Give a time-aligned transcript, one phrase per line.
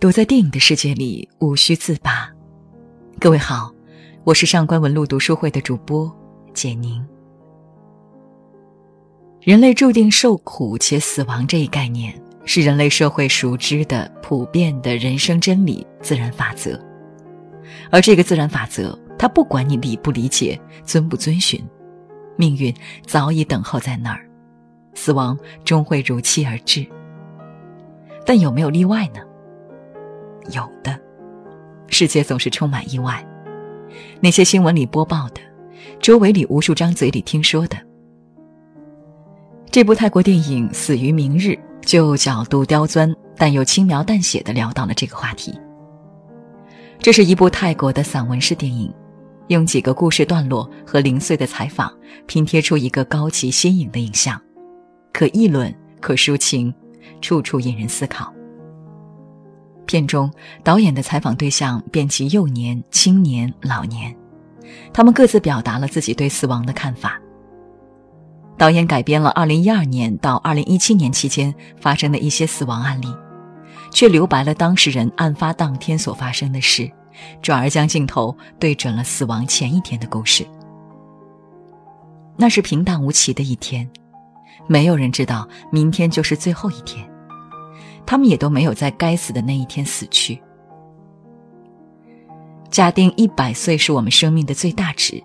[0.00, 2.26] 躲在电影的世界里，无需自拔。
[3.18, 3.70] 各位好，
[4.24, 6.10] 我是上官文露读书会的主播
[6.54, 7.06] 简宁。
[9.42, 16.82] 人类注定受苦且死亡这一概念，是人类社会熟知的普遍的人生真理、自然法则。
[17.90, 21.62] 而这个自然法则，它不管你理不理解、遵不遵循，
[22.36, 22.74] 命运
[23.06, 24.26] 早已等候在那儿，
[24.94, 26.86] 死亡终会如期而至。
[28.24, 29.20] 但有没有例外呢？
[30.52, 30.98] 有的，
[31.88, 33.26] 世界总是充满意外。
[34.20, 35.40] 那些新闻里播报的，
[36.00, 37.76] 周围里无数张嘴里听说的。
[39.70, 41.48] 这部泰国电影《死于明日》
[41.82, 45.58] 就角度刁钻但又轻描淡写的聊到了这个话题。
[46.98, 48.92] 这是一部泰国的散文式电影，
[49.48, 51.92] 用几个故事段落和零碎的采访
[52.26, 54.40] 拼贴出一个高级新颖的影像，
[55.12, 56.74] 可议论，可抒情，
[57.20, 58.32] 处处引人思考。
[59.90, 60.30] 片中
[60.62, 64.14] 导演的采访对象遍及幼年、青年、老年，
[64.92, 67.20] 他们各自表达了自己对死亡的看法。
[68.56, 73.12] 导演改编了2012年到2017年期间发生的一些死亡案例，
[73.90, 76.88] 却留白了当事人案发当天所发生的事，
[77.42, 80.46] 转而将镜头对准了死亡前一天的故事。
[82.36, 83.90] 那是平淡无奇的一天，
[84.68, 87.09] 没有人知道明天就是最后一天。
[88.10, 90.42] 他们也都没有在该死的那一天死去。
[92.68, 95.22] 假定一百岁是我们生命的最大值，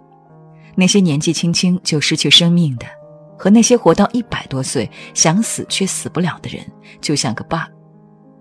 [0.76, 2.86] 那些年纪轻轻就失去生命的，
[3.40, 6.64] 和那些活到一百多岁想死却死不了的人，
[7.02, 7.58] 就像个 bug，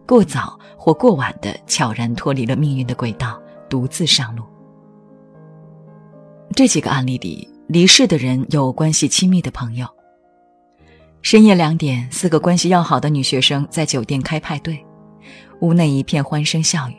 [0.06, 4.45] 过早或过晚的悄然脱离了命运的轨道，独自上路。
[6.55, 9.89] 这几个案例里，离世的人有关系亲密的朋友。
[11.25, 14.84] 深夜两点，四个关系要好的女学生在酒店开派对，
[15.61, 16.94] 屋内一片欢声笑语。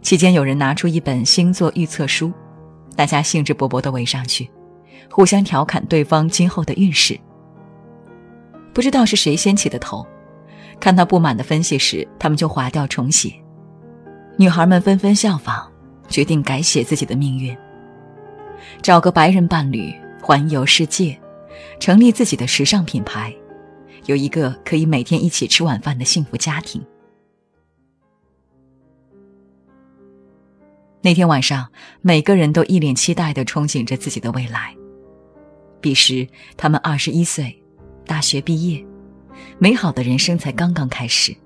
[0.00, 2.32] 期间，有人拿出一本星座预测书，
[2.96, 4.50] 大家兴致勃勃地围上去，
[5.10, 7.20] 互相调侃对方今后的运势。
[8.72, 10.06] 不知道是谁先起的头，
[10.80, 13.30] 看到不满的分析时，他们就划掉重写。
[14.38, 15.70] 女孩们纷纷效仿，
[16.08, 17.54] 决定改写自己的命运，
[18.80, 19.92] 找个白人伴侣，
[20.22, 21.14] 环游世界。
[21.78, 23.34] 成立自己的时尚品牌，
[24.06, 26.84] 有一个可以每天一起吃晚饭的幸福家庭。
[31.04, 31.68] 那天晚上，
[32.00, 34.74] 每个人都一脸期待的憧憬着自己的未来。
[35.80, 37.60] 彼时，他们二十一岁，
[38.06, 38.86] 大学毕业，
[39.58, 41.36] 美好的人生才刚刚开始。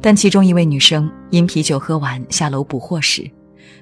[0.00, 3.30] 但其中一位女生因啤酒喝完下楼补货时，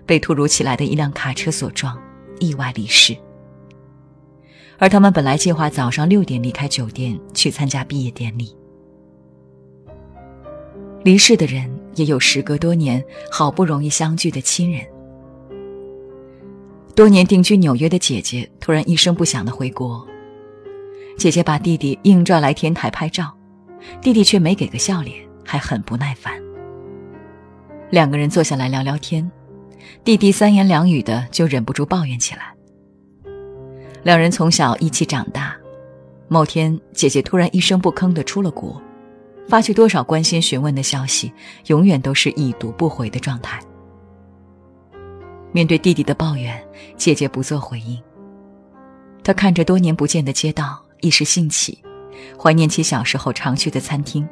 [0.04, 1.98] 被突如其来的一辆卡车所撞，
[2.38, 3.16] 意外离世。
[4.82, 8.52] 而他们本来计划早上六点离开酒店去参加毕业典礼。
[11.04, 13.00] 离世的人也有时隔多年
[13.30, 14.84] 好不容易相聚的亲人。
[16.96, 20.04] 多年定居纽约的姐姐突然一声不响的回国，
[21.16, 23.32] 姐姐把弟弟硬拽来天台拍照，
[24.00, 26.34] 弟弟却没给个笑脸，还很不耐烦。
[27.88, 29.30] 两个人坐下来聊聊天，
[30.02, 32.52] 弟弟三言两语的就忍不住抱怨起来。
[34.02, 35.56] 两人从小一起长大，
[36.26, 38.80] 某天姐姐突然一声不吭的出了国，
[39.48, 41.32] 发去多少关心询问的消息，
[41.66, 43.60] 永远都是已读不回的状态。
[45.52, 46.60] 面对弟弟的抱怨，
[46.96, 48.00] 姐姐不做回应。
[49.22, 51.78] 她看着多年不见的街道，一时兴起，
[52.36, 54.28] 怀念起小时候常去的餐厅。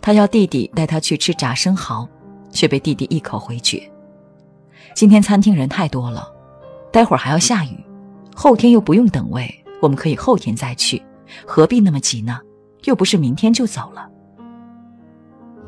[0.00, 2.08] 她要弟弟带她去吃炸生蚝，
[2.52, 3.82] 却被弟弟一口回绝。
[4.94, 6.32] 今天餐厅人太多了，
[6.92, 7.70] 待会儿还要下雨。
[8.40, 11.02] 后天又不用等位，我们可以后天再去，
[11.44, 12.38] 何必那么急呢？
[12.84, 14.08] 又不是明天就走了。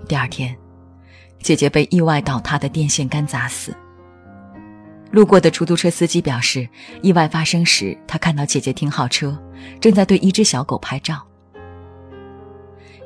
[0.07, 0.57] 第二天，
[1.41, 3.75] 姐姐被意外倒塌的电线杆砸死。
[5.11, 6.69] 路过的出租车司机表示，
[7.03, 9.37] 意外发生时，他看到姐姐停好车，
[9.81, 11.21] 正在对一只小狗拍照。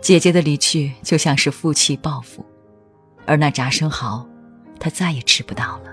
[0.02, 2.44] 姐姐的离去就像是负气报复，
[3.24, 4.28] 而那炸生蚝，
[4.78, 5.84] 他再也吃不到了。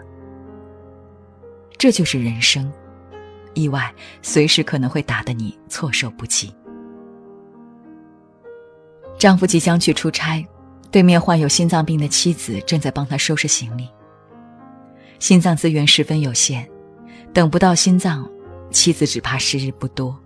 [1.77, 2.69] 这就是人生。
[3.53, 6.53] 意外随时可能会打得你措手不及。
[9.17, 10.45] 丈夫即将去出差，
[10.89, 13.87] 对面患有心脏病的妻子正在帮他收拾行李。
[15.19, 16.67] 心脏资源十分有限，
[17.31, 18.27] 等不到心脏，
[18.71, 20.17] 妻子只怕时日不多。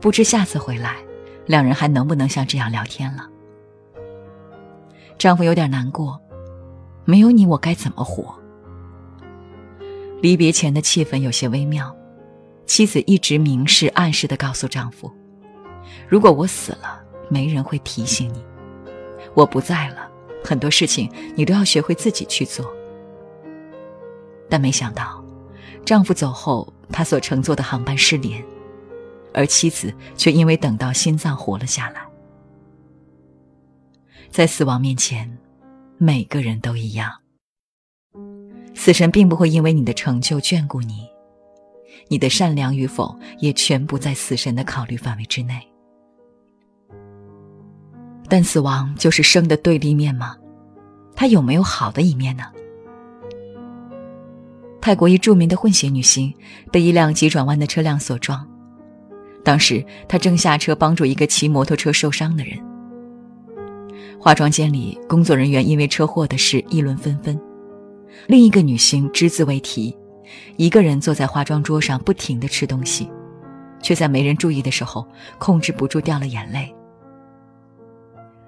[0.00, 0.96] 不知下次回来，
[1.44, 3.28] 两人还能不能像这样聊天了？
[5.18, 6.18] 丈夫有点难过，
[7.04, 8.34] 没有你我该怎么活？
[10.20, 11.94] 离别前的气氛有些微妙，
[12.64, 15.10] 妻子一直明示暗示的告诉丈夫
[16.08, 18.38] ：“如果我死了，没人会提醒你；
[19.34, 20.10] 我不在了，
[20.42, 22.66] 很多事情你都要学会自己去做。
[24.48, 25.22] 但没想到，
[25.84, 28.42] 丈夫走后，他所乘坐的航班失联，
[29.34, 32.00] 而妻子却因为等到心脏活了下来。
[34.30, 35.38] 在死亡面前，
[35.98, 37.12] 每个人都一样。
[38.86, 41.08] 死神并不会因为你的成就眷顾你，
[42.06, 45.60] 你的善良与否也全不在死神的考虑范围之内。
[48.28, 50.36] 但死亡就是生的对立面吗？
[51.16, 52.44] 它有没有好的一面呢？
[54.80, 56.32] 泰国一著名的混血女星
[56.70, 58.48] 被一辆急转弯的车辆所撞，
[59.42, 62.56] 当时她正下车帮助一个骑摩托车受伤的人。
[64.20, 67.36] 化妆间里，工作人员因为车祸的事议论纷纷。
[68.26, 69.96] 另一个女星只字未提，
[70.56, 73.08] 一个人坐在化妆桌上不停地吃东西，
[73.82, 75.06] 却在没人注意的时候
[75.38, 76.74] 控制不住掉了眼泪。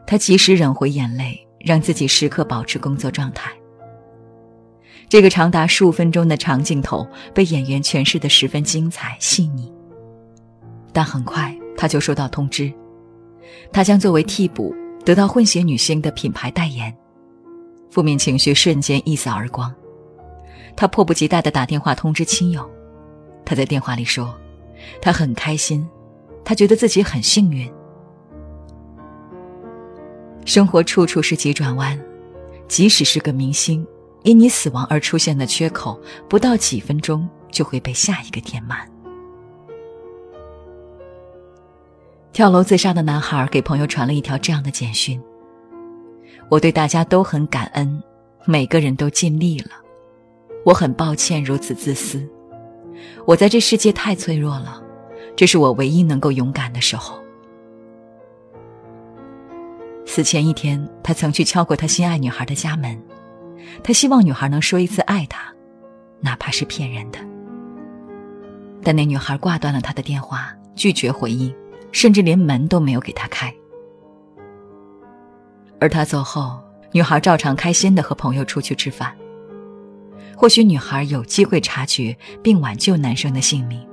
[0.07, 3.51] 她及时忍回眼泪，让自己时刻保持工作状态。
[5.09, 9.73] 这个长达数分钟的长镜头被演员诠释的十分精彩细腻，
[10.93, 12.73] 但很快他就收到通知，
[13.73, 14.75] 他将作为替补
[15.05, 16.95] 得到混血女星的品牌代言，
[17.91, 19.75] 负面情绪瞬间一扫而光。
[20.77, 22.69] 他迫不及待地打电话通知亲友，
[23.45, 24.35] 他在电话里说，
[25.03, 25.89] 他很开心，
[26.45, 27.71] 他觉得自己很幸运。
[30.45, 32.01] 生活处处是急转弯，
[32.69, 33.87] 即使是个明星。
[34.25, 35.99] 因你死亡而出现的缺口，
[36.29, 38.81] 不到几分钟就会被下一个填满。
[42.33, 45.23] 跳楼自杀的男孩给朋友传了一条这样的简讯
[46.49, 48.03] ：“我对大家都很感恩，
[48.45, 49.71] 每个人都尽力了。
[50.65, 52.27] 我很抱歉如此自私，
[53.27, 54.83] 我在这世界太脆弱了，
[55.37, 57.19] 这是我唯一能够勇敢的时候。”
[60.05, 62.99] 死前一天，他曾去敲过他心爱女孩的家门。
[63.83, 65.53] 他希望女孩能说一次爱他，
[66.21, 67.19] 哪怕是骗人的。
[68.83, 71.55] 但那女孩挂断了他的电话，拒绝回应，
[71.93, 73.55] 甚至连门都没有给他开。
[75.81, 76.61] 而他走后，
[76.93, 79.17] 女孩照常开心的和朋友出去吃饭。
[80.37, 83.85] 或许女孩有机会察觉并挽救男生的性命，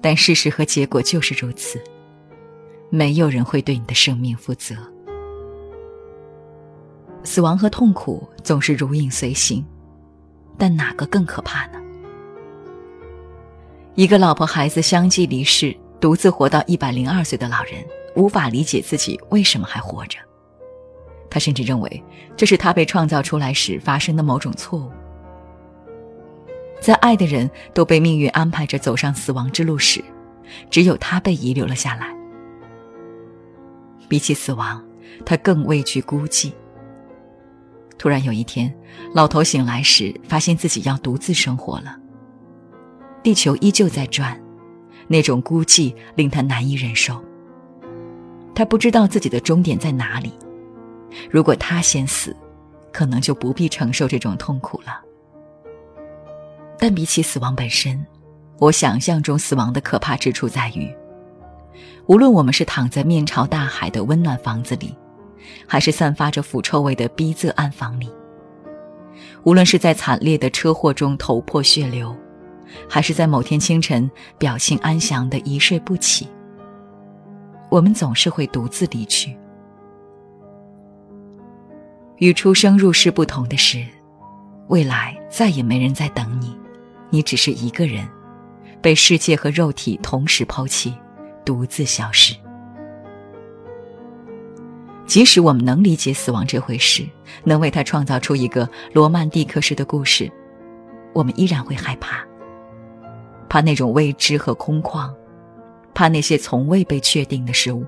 [0.00, 1.82] 但事实和结果就是如此。
[2.90, 4.74] 没有人会对你的生命负责。
[7.24, 9.64] 死亡和痛苦总是如影随形，
[10.56, 11.80] 但哪个更可怕呢？
[13.94, 17.84] 一个老婆孩子相继离世，独自活到一百零二岁的老人，
[18.14, 20.18] 无法理解自己为什么还活着。
[21.30, 22.04] 他甚至认为
[22.36, 24.90] 这是他被创造出来时发生的某种错误。
[26.80, 30.02] 在爱的人都被命运安排着走上死亡之路时，
[30.70, 32.16] 只有他被遗留了下来。
[34.08, 34.82] 比起死亡，
[35.26, 36.52] 他更畏惧孤寂。
[37.98, 38.72] 突然有一天，
[39.12, 41.98] 老头醒来时，发现自己要独自生活了。
[43.24, 44.40] 地球依旧在转，
[45.08, 47.20] 那种孤寂令他难以忍受。
[48.54, 50.32] 他不知道自己的终点在哪里。
[51.30, 52.36] 如果他先死，
[52.92, 55.00] 可能就不必承受这种痛苦了。
[56.78, 58.06] 但比起死亡本身，
[58.58, 60.94] 我想象中死亡的可怕之处在于，
[62.06, 64.96] 无论我们是躺在面朝大海的温暖房子里。
[65.66, 68.10] 还是散发着腐臭味的逼仄暗房里。
[69.44, 72.14] 无论是在惨烈的车祸中头破血流，
[72.88, 76.28] 还是在某天清晨表情安详的一睡不起，
[77.70, 79.34] 我们总是会独自离去。
[82.18, 83.84] 与出生入世不同的是，
[84.66, 86.56] 未来再也没人在等你，
[87.10, 88.06] 你只是一个人，
[88.82, 90.92] 被世界和肉体同时抛弃，
[91.44, 92.34] 独自消失。
[95.06, 97.06] 即使我们能理解死亡这回事，
[97.44, 100.30] 能为他创造出一个罗曼蒂克式的故事，
[101.12, 102.26] 我们依然会害怕，
[103.48, 105.08] 怕那种未知和空旷，
[105.94, 107.86] 怕那些从未被确定的事物。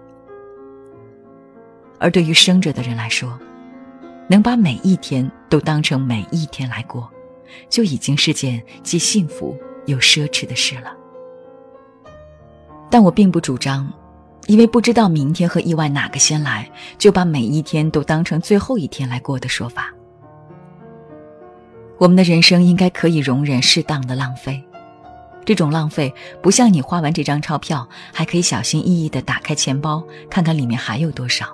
[1.98, 3.38] 而对于生着的人来说，
[4.30, 7.10] 能把每一天都当成每一天来过，
[7.68, 10.92] 就已经是件既幸福又奢侈的事了。
[12.88, 13.92] 但我并不主张。
[14.46, 16.68] 因为不知道明天和意外哪个先来，
[16.98, 19.94] 就把每一天都当成最后一天来过的说法。
[21.98, 24.60] 我们的人生应该可以容忍适当的浪费，
[25.44, 31.46] 这种浪费不像你花完这张钞票，还可以小心翼翼地打开钱包，看看里面还有多少。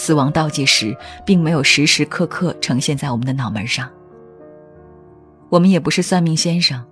[0.00, 3.86] 死亡倒计时并没有时时刻刻呈现在我们的脑门上，
[5.50, 6.82] 我们也不是算命先生，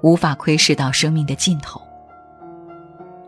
[0.00, 1.78] 无法窥视到生命的尽头。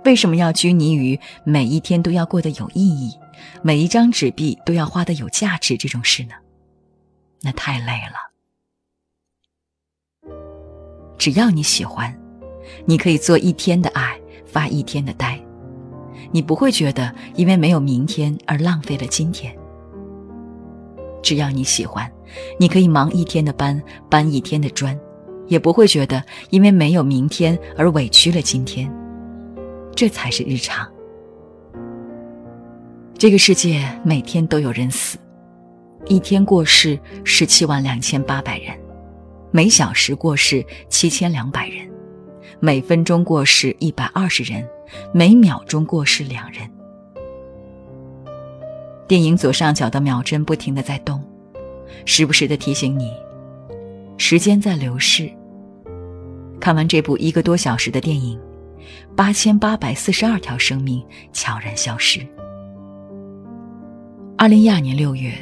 [0.07, 3.13] 为什么要拘泥于每一天都要过得有意义，
[3.61, 6.33] 每一张纸币都要花得有价值这种事呢？
[7.43, 8.33] 那太累了。
[11.19, 12.19] 只要你喜欢，
[12.87, 15.39] 你可以做一天的爱，发一天的呆，
[16.33, 19.55] 你不会觉得因为没有明天而浪费了今天。
[21.23, 22.11] 只要你喜欢，
[22.59, 24.97] 你可以忙一天的班，搬一天的砖，
[25.49, 28.91] 也不会觉得因为没有明天而委屈了今天。
[29.95, 30.87] 这才是日常。
[33.19, 35.17] 这个世界每天都有人死，
[36.05, 38.79] 一天过世十七万两千八百人，
[39.51, 41.89] 每小时过世七千两百人，
[42.61, 44.67] 每分钟过世一百二十人，
[45.13, 46.69] 每秒钟过世两人。
[49.07, 51.23] 电影左上角的秒针不停的在动，
[52.05, 53.13] 时不时的提醒你，
[54.17, 55.31] 时间在流逝。
[56.59, 58.41] 看完这部一个多小时的电影，
[59.15, 62.27] 八千八百四十二条生命悄然消失。
[64.39, 65.33] 二零一二年六月，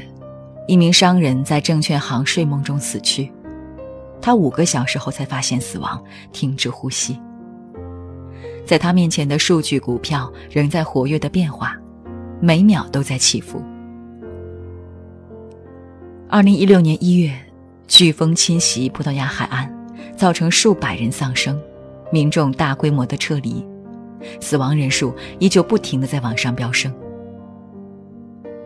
[0.67, 3.33] 一名商人在证券行睡梦中死去，
[4.25, 6.03] 他五个小时后才发现死亡，
[6.33, 7.21] 停止呼吸。
[8.65, 11.77] 在他面前的数据股票仍在活跃的变化。
[12.41, 13.63] 每秒都在起伏。
[16.27, 17.35] 二零一六年一月，
[17.87, 19.71] 飓风侵袭葡萄牙海岸，
[20.17, 21.61] 造成数百人丧生，
[22.11, 23.63] 民众大规模的撤离，
[24.41, 26.91] 死亡人数依旧不停的在往上飙升。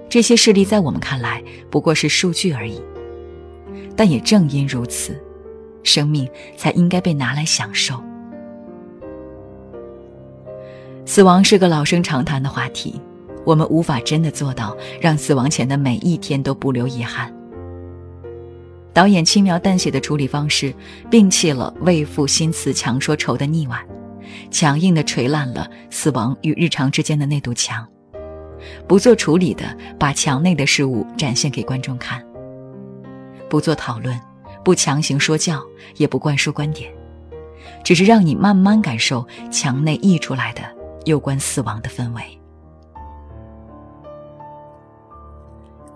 [0.09, 2.81] 这些事例在我们看来不过是数据而已，
[3.97, 5.21] 但也正因如此，
[5.83, 8.03] 生命才应该被拿来享受。
[11.05, 13.01] 死亡是个老生常谈的话题。
[13.47, 17.35] 我们无法真的做到让死亡前的每一天都不留遗憾。
[18.93, 20.75] 导演轻描淡写的处理方式，
[21.11, 23.83] 摒弃了为赋新词强说愁的腻歪，
[24.51, 27.89] 强硬的锤烂了死亡与日常之间的那堵墙，
[28.87, 29.65] 不做处理的
[29.99, 32.23] 把墙内的事物展现给观众看，
[33.49, 34.21] 不做讨论，
[34.69, 35.65] 不强行说教，
[35.97, 36.93] 也不灌输观点，
[37.83, 40.61] 只是让你慢慢感受墙内溢出来的
[41.07, 42.23] 有关死亡的氛围。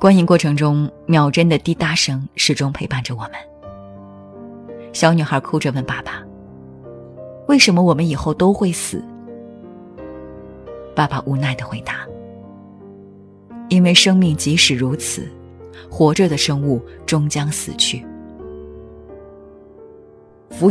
[0.00, 3.32] 观影过程中，秒针的滴答声始终陪伴着我们。
[4.94, 6.22] 小女孩哭着问爸爸
[7.48, 9.04] ：“为什么我们以后都会死？”
[10.96, 12.06] 爸爸无奈的回答
[13.68, 15.30] ：“因为生命即使如此，
[15.90, 18.02] 活着的生物终将死去。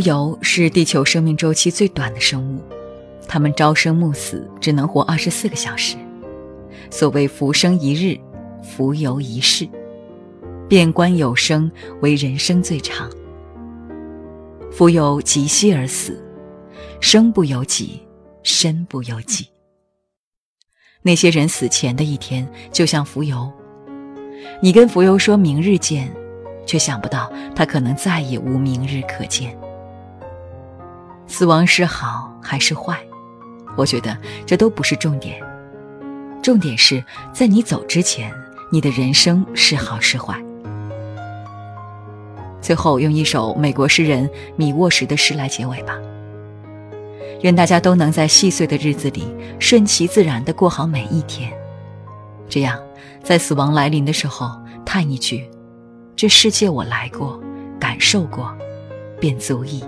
[0.00, 2.62] 蝣是地球生命周期最短的生物，
[3.28, 5.96] 它们朝生暮死，只能活二十四个小时。
[6.90, 8.18] 所谓‘浮生一日’。”
[8.62, 9.68] 浮游一世，
[10.68, 11.68] 变观有生
[12.00, 13.10] 为人生最长。
[14.70, 16.22] 浮游即息而死，
[17.00, 18.00] 生不由己，
[18.44, 19.48] 身不由己。
[21.02, 23.50] 那些人死前的一天，就像浮游，
[24.60, 26.08] 你跟浮游说明日见，
[26.64, 29.58] 却想不到他可能再也无明日可见。
[31.26, 32.98] 死亡是好还是坏？
[33.76, 35.40] 我觉得这都不是重点，
[36.42, 37.02] 重点是
[37.32, 38.32] 在你走之前。
[38.70, 40.42] 你的人生是好是坏？
[42.58, 45.94] 最后用一首美国诗人米沃什的诗来结尾吧。
[47.42, 49.26] 愿大家都能在细碎的日子里
[49.58, 51.52] 顺其自然地过好每一天，
[52.48, 52.80] 这样，
[53.22, 54.50] 在死亡来临的时候
[54.86, 55.50] 叹一句
[56.16, 57.38] ：“这世界我来过，
[57.78, 58.56] 感受过，
[59.20, 59.84] 便足矣。”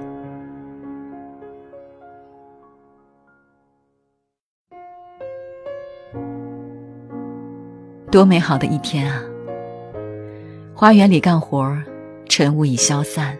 [8.14, 9.20] 多美好的一天啊！
[10.72, 11.76] 花园里干活，
[12.28, 13.36] 晨雾已消散，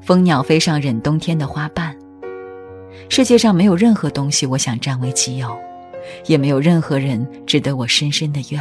[0.00, 1.94] 蜂鸟飞上忍冬天的花瓣。
[3.10, 5.54] 世界上没有任何东西我想占为己有，
[6.24, 8.58] 也没有任何人值得我深深的怨。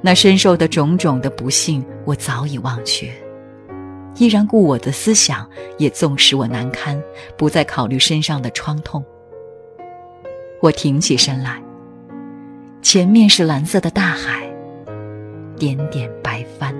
[0.00, 3.10] 那深受的种种的不幸，我早已忘却，
[4.14, 5.44] 依然故我的思想，
[5.76, 7.02] 也纵使我难堪，
[7.36, 9.04] 不再考虑身上的创痛。
[10.60, 11.60] 我挺起身来。
[12.84, 14.46] 前面是蓝色的大海，
[15.58, 16.72] 点点白帆。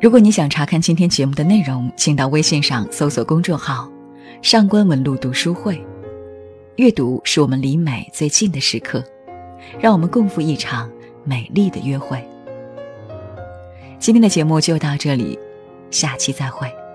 [0.00, 3.92] 如果你想查看今天节目的内容，请到微信上搜索公众号
[4.40, 5.78] “上官文露读书会”。
[6.76, 9.04] 阅读是我们离美最近的时刻，
[9.78, 10.90] 让我们共赴一场
[11.24, 12.26] 美丽的约会。
[13.98, 15.38] 今天的节目就到这里，
[15.90, 16.85] 下期再会。